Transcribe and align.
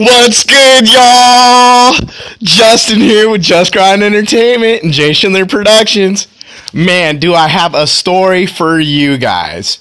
What's 0.00 0.44
good, 0.44 0.90
y'all? 0.90 1.92
Justin 2.42 3.00
here 3.00 3.28
with 3.28 3.42
Just 3.42 3.74
Grind 3.74 4.02
Entertainment 4.02 4.82
and 4.82 4.94
Jay 4.94 5.12
Schindler 5.12 5.44
Productions. 5.44 6.26
Man, 6.72 7.18
do 7.18 7.34
I 7.34 7.48
have 7.48 7.74
a 7.74 7.86
story 7.86 8.46
for 8.46 8.80
you 8.80 9.18
guys. 9.18 9.78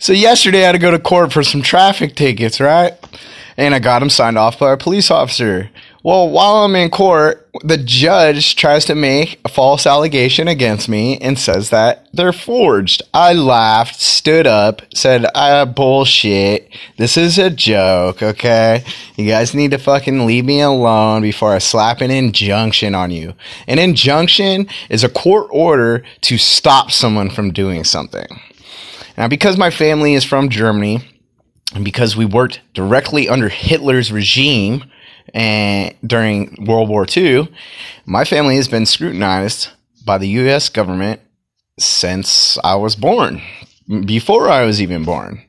So, 0.00 0.12
yesterday 0.12 0.64
I 0.64 0.66
had 0.66 0.72
to 0.72 0.78
go 0.78 0.90
to 0.90 0.98
court 0.98 1.32
for 1.32 1.44
some 1.44 1.62
traffic 1.62 2.16
tickets, 2.16 2.58
right? 2.58 2.94
And 3.60 3.74
I 3.74 3.78
got 3.78 4.02
him 4.02 4.08
signed 4.08 4.38
off 4.38 4.58
by 4.58 4.72
a 4.72 4.78
police 4.78 5.10
officer. 5.10 5.68
Well, 6.02 6.30
while 6.30 6.64
I'm 6.64 6.74
in 6.76 6.88
court, 6.88 7.46
the 7.62 7.76
judge 7.76 8.56
tries 8.56 8.86
to 8.86 8.94
make 8.94 9.38
a 9.44 9.50
false 9.50 9.86
allegation 9.86 10.48
against 10.48 10.88
me 10.88 11.18
and 11.18 11.38
says 11.38 11.68
that 11.68 12.08
they're 12.14 12.32
forged. 12.32 13.02
I 13.12 13.34
laughed, 13.34 14.00
stood 14.00 14.46
up, 14.46 14.80
said, 14.94 15.26
ah, 15.34 15.66
bullshit. 15.66 16.74
This 16.96 17.18
is 17.18 17.36
a 17.36 17.50
joke, 17.50 18.22
okay? 18.22 18.82
You 19.16 19.28
guys 19.28 19.54
need 19.54 19.72
to 19.72 19.78
fucking 19.78 20.24
leave 20.24 20.46
me 20.46 20.62
alone 20.62 21.20
before 21.20 21.52
I 21.52 21.58
slap 21.58 22.00
an 22.00 22.10
injunction 22.10 22.94
on 22.94 23.10
you. 23.10 23.34
An 23.66 23.78
injunction 23.78 24.68
is 24.88 25.04
a 25.04 25.10
court 25.10 25.48
order 25.50 26.02
to 26.22 26.38
stop 26.38 26.90
someone 26.90 27.28
from 27.28 27.52
doing 27.52 27.84
something. 27.84 28.40
Now, 29.18 29.28
because 29.28 29.58
my 29.58 29.68
family 29.68 30.14
is 30.14 30.24
from 30.24 30.48
Germany, 30.48 31.02
and 31.74 31.84
because 31.84 32.16
we 32.16 32.24
worked 32.24 32.60
directly 32.74 33.28
under 33.28 33.48
Hitler's 33.48 34.10
regime, 34.10 34.84
and 35.32 35.94
during 36.04 36.66
World 36.66 36.88
War 36.88 37.06
II, 37.14 37.48
my 38.04 38.24
family 38.24 38.56
has 38.56 38.68
been 38.68 38.86
scrutinized 38.86 39.68
by 40.04 40.18
the 40.18 40.28
U.S. 40.28 40.68
government 40.68 41.20
since 41.78 42.58
I 42.64 42.74
was 42.74 42.96
born, 42.96 43.40
before 44.04 44.48
I 44.48 44.64
was 44.64 44.82
even 44.82 45.04
born. 45.04 45.42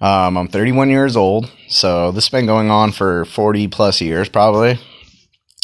Um, 0.00 0.36
I'm 0.36 0.48
31 0.48 0.90
years 0.90 1.16
old, 1.16 1.50
so 1.68 2.10
this 2.12 2.24
has 2.24 2.30
been 2.30 2.46
going 2.46 2.70
on 2.70 2.92
for 2.92 3.24
40 3.24 3.68
plus 3.68 4.00
years, 4.00 4.28
probably. 4.28 4.78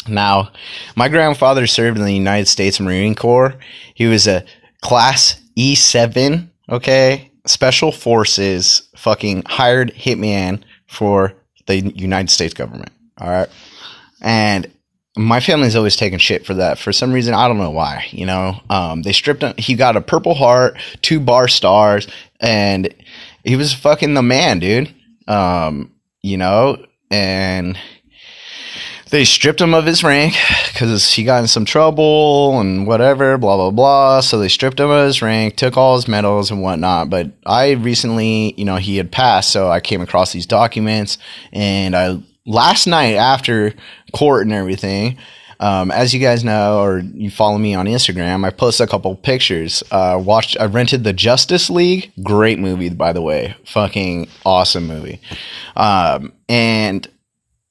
Now, 0.07 0.51
my 0.95 1.09
grandfather 1.09 1.67
served 1.67 1.99
in 1.99 2.05
the 2.05 2.13
United 2.13 2.47
States 2.47 2.79
Marine 2.79 3.13
Corps. 3.13 3.55
He 3.93 4.07
was 4.07 4.27
a 4.27 4.45
Class 4.81 5.39
E7, 5.55 6.49
okay, 6.69 7.30
Special 7.45 7.91
Forces 7.91 8.89
fucking 8.95 9.43
hired 9.45 9.93
hitman 9.93 10.63
for 10.87 11.33
the 11.67 11.79
United 11.79 12.29
States 12.29 12.53
government. 12.53 12.91
All 13.19 13.29
right. 13.29 13.49
And 14.21 14.71
my 15.17 15.39
family's 15.39 15.75
always 15.75 15.95
taken 15.95 16.19
shit 16.19 16.45
for 16.45 16.53
that. 16.55 16.77
For 16.77 16.93
some 16.93 17.11
reason, 17.11 17.33
I 17.33 17.47
don't 17.47 17.57
know 17.57 17.71
why. 17.71 18.05
You 18.11 18.25
know, 18.25 18.59
um, 18.69 19.01
they 19.01 19.11
stripped 19.11 19.43
him. 19.43 19.53
He 19.57 19.75
got 19.75 19.97
a 19.97 20.01
Purple 20.01 20.35
Heart, 20.35 20.77
two 21.01 21.19
bar 21.19 21.47
stars, 21.47 22.07
and 22.39 22.93
he 23.43 23.55
was 23.55 23.73
fucking 23.73 24.13
the 24.13 24.21
man, 24.21 24.59
dude. 24.59 24.93
Um, 25.27 25.91
you 26.21 26.37
know, 26.37 26.85
and 27.09 27.77
they 29.11 29.25
stripped 29.25 29.61
him 29.61 29.73
of 29.73 29.85
his 29.85 30.03
rank 30.03 30.35
because 30.73 31.11
he 31.13 31.23
got 31.23 31.41
in 31.41 31.47
some 31.47 31.65
trouble 31.65 32.59
and 32.59 32.87
whatever, 32.87 33.37
blah 33.37 33.57
blah 33.57 33.71
blah. 33.71 34.21
So 34.21 34.39
they 34.39 34.47
stripped 34.47 34.79
him 34.79 34.89
of 34.89 35.05
his 35.05 35.21
rank, 35.21 35.57
took 35.57 35.77
all 35.77 35.95
his 35.95 36.07
medals 36.07 36.49
and 36.49 36.61
whatnot. 36.61 37.09
But 37.09 37.31
I 37.45 37.71
recently, 37.71 38.53
you 38.57 38.65
know, 38.65 38.77
he 38.77 38.97
had 38.97 39.11
passed, 39.11 39.51
so 39.51 39.69
I 39.69 39.81
came 39.81 40.01
across 40.01 40.31
these 40.31 40.45
documents 40.45 41.17
and 41.51 41.95
I 41.95 42.21
last 42.45 42.87
night 42.87 43.15
after 43.15 43.73
court 44.13 44.43
and 44.43 44.53
everything, 44.53 45.17
um, 45.59 45.91
as 45.91 46.13
you 46.13 46.19
guys 46.19 46.43
know, 46.43 46.81
or 46.81 46.99
you 46.99 47.29
follow 47.29 47.57
me 47.57 47.75
on 47.75 47.85
Instagram, 47.85 48.45
I 48.45 48.49
posted 48.49 48.87
a 48.87 48.89
couple 48.89 49.15
pictures. 49.15 49.83
Uh, 49.91 50.19
watched, 50.23 50.57
I 50.59 50.65
rented 50.65 51.03
the 51.03 51.13
Justice 51.13 51.69
League. 51.69 52.11
Great 52.23 52.57
movie, 52.57 52.89
by 52.89 53.13
the 53.13 53.21
way. 53.21 53.55
Fucking 53.65 54.27
awesome 54.43 54.87
movie. 54.87 55.21
Um, 55.75 56.33
and 56.49 57.07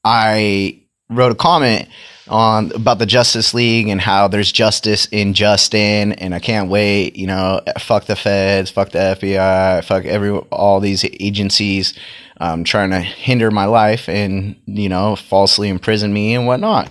I 0.04 0.82
wrote 1.10 1.32
a 1.32 1.36
comment 1.36 1.88
on 2.28 2.72
about 2.72 2.98
the 2.98 3.06
Justice 3.06 3.52
League 3.52 3.88
and 3.88 4.00
how 4.00 4.28
there's 4.28 4.52
justice 4.52 5.06
in 5.06 5.34
Justin, 5.34 6.12
and 6.12 6.34
I 6.34 6.38
can't 6.38 6.70
wait. 6.70 7.16
You 7.16 7.26
know, 7.26 7.60
fuck 7.80 8.04
the 8.04 8.16
feds, 8.16 8.70
fuck 8.70 8.90
the 8.90 8.98
FBI, 8.98 9.84
fuck 9.84 10.04
every 10.04 10.30
all 10.30 10.80
these 10.80 11.04
agencies 11.18 11.94
um, 12.40 12.64
trying 12.64 12.90
to 12.90 13.00
hinder 13.00 13.50
my 13.50 13.66
life 13.66 14.08
and 14.08 14.56
you 14.66 14.88
know 14.88 15.14
falsely 15.16 15.68
imprison 15.68 16.12
me 16.12 16.34
and 16.34 16.46
whatnot. 16.46 16.90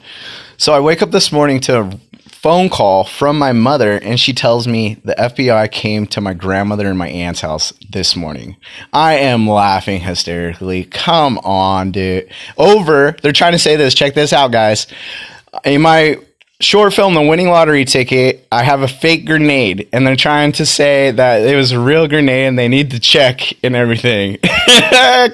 So 0.58 0.74
I 0.74 0.80
wake 0.80 1.02
up 1.02 1.12
this 1.12 1.32
morning 1.32 1.60
to 1.62 1.98
phone 2.42 2.70
call 2.70 3.04
from 3.04 3.38
my 3.38 3.52
mother, 3.52 3.98
and 3.98 4.18
she 4.18 4.32
tells 4.32 4.66
me 4.66 4.96
the 5.04 5.14
FBI 5.16 5.70
came 5.72 6.08
to 6.08 6.22
my 6.22 6.34
grandmother 6.34 6.88
and 6.88 6.98
my 6.98 7.10
aunt's 7.10 7.42
house 7.42 7.74
this 7.90 8.16
morning. 8.16 8.56
I 8.94 9.16
am 9.16 9.46
laughing 9.46 10.00
hysterically. 10.00 10.86
Come 10.86 11.38
on, 11.40 11.92
dude. 11.92 12.32
Over. 12.58 13.18
They're 13.22 13.34
trying 13.34 13.52
to 13.52 13.60
say 13.60 13.76
this. 13.76 13.94
Check 13.94 14.14
this 14.14 14.32
out, 14.32 14.54
guys. 14.54 14.88
In 15.66 15.82
my 15.82 16.18
short 16.62 16.94
film 16.94 17.14
the 17.14 17.22
winning 17.22 17.48
lottery 17.48 17.86
ticket 17.86 18.46
i 18.52 18.62
have 18.62 18.82
a 18.82 18.88
fake 18.88 19.26
grenade 19.26 19.88
and 19.94 20.06
they're 20.06 20.18
trying 20.18 20.52
to 20.52 20.66
say 20.66 21.10
that 21.10 21.42
it 21.42 21.56
was 21.56 21.72
a 21.72 21.80
real 21.80 22.06
grenade 22.06 22.48
and 22.48 22.60
they 22.60 22.68
need 22.68 22.92
to 22.92 23.00
check 23.00 23.54
and 23.64 23.78
everything 23.78 24.38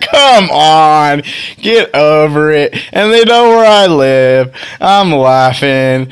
come 0.01 0.51
on 0.51 1.23
get 1.57 1.95
over 1.95 2.51
it 2.51 2.75
and 2.93 3.11
they 3.11 3.23
know 3.23 3.49
where 3.49 3.65
i 3.65 3.87
live 3.87 4.55
i'm 4.79 5.11
laughing 5.11 6.07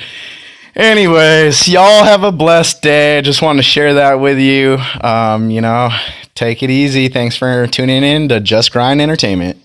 anyways 0.76 1.68
y'all 1.68 2.04
have 2.04 2.24
a 2.24 2.32
blessed 2.32 2.82
day. 2.82 3.22
Just 3.22 3.42
wanted 3.42 3.58
to 3.58 3.64
share 3.64 3.96
that 3.96 4.16
with 4.16 4.40
you. 4.40 4.78
Um, 5.02 5.50
you 5.50 5.62
know 5.62 5.90
take 6.36 6.64
it 6.64 6.70
easy. 6.70 7.10
Thanks 7.10 7.36
for 7.36 7.68
tuning 7.68 8.04
in 8.04 8.30
to 8.30 8.40
just 8.40 8.72
grind 8.72 9.02
entertainment 9.02 9.63